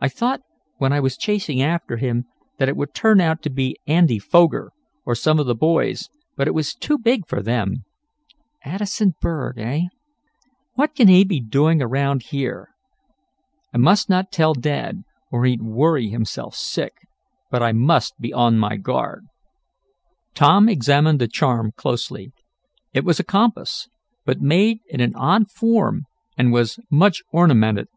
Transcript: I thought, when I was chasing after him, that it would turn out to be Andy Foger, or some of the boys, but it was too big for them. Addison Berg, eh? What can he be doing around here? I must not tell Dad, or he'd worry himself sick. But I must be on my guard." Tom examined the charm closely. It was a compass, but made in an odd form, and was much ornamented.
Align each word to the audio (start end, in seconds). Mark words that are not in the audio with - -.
I 0.00 0.08
thought, 0.08 0.42
when 0.78 0.92
I 0.92 1.00
was 1.00 1.16
chasing 1.16 1.60
after 1.60 1.96
him, 1.96 2.26
that 2.60 2.68
it 2.68 2.76
would 2.76 2.94
turn 2.94 3.20
out 3.20 3.42
to 3.42 3.50
be 3.50 3.76
Andy 3.84 4.20
Foger, 4.20 4.70
or 5.04 5.16
some 5.16 5.40
of 5.40 5.46
the 5.46 5.54
boys, 5.56 6.08
but 6.36 6.46
it 6.46 6.54
was 6.54 6.72
too 6.76 6.96
big 6.96 7.26
for 7.26 7.42
them. 7.42 7.84
Addison 8.62 9.14
Berg, 9.20 9.58
eh? 9.58 9.86
What 10.76 10.94
can 10.94 11.08
he 11.08 11.24
be 11.24 11.40
doing 11.40 11.82
around 11.82 12.22
here? 12.30 12.68
I 13.74 13.78
must 13.78 14.08
not 14.08 14.30
tell 14.30 14.54
Dad, 14.54 15.02
or 15.32 15.44
he'd 15.44 15.60
worry 15.60 16.08
himself 16.08 16.54
sick. 16.54 16.92
But 17.50 17.64
I 17.64 17.72
must 17.72 18.14
be 18.20 18.32
on 18.32 18.60
my 18.60 18.76
guard." 18.76 19.24
Tom 20.34 20.68
examined 20.68 21.18
the 21.20 21.26
charm 21.26 21.72
closely. 21.74 22.30
It 22.94 23.04
was 23.04 23.18
a 23.18 23.24
compass, 23.24 23.88
but 24.24 24.40
made 24.40 24.82
in 24.88 25.00
an 25.00 25.16
odd 25.16 25.50
form, 25.50 26.04
and 26.38 26.52
was 26.52 26.78
much 26.92 27.24
ornamented. 27.32 27.88